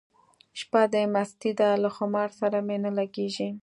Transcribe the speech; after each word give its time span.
شپه 0.59 0.81
د 0.93 0.95
مستۍ 1.13 1.51
ده 1.59 1.69
له 1.83 1.89
خمار 1.97 2.29
سره 2.39 2.57
مي 2.67 2.77
نه 2.85 2.91
لګیږي 2.99 3.49